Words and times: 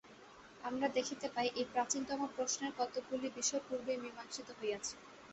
আমরা 0.63 0.87
দেখিতে 0.89 1.27
পাই, 1.29 1.47
এই 1.53 1.65
প্রাচীনতম 1.73 2.19
প্রশ্নের 2.35 2.71
কতকগুলি 2.79 3.27
বিষয় 3.37 3.61
পূর্বেই 3.67 4.01
মীমাংসিত 4.03 4.47
হইয়াছে। 4.59 4.93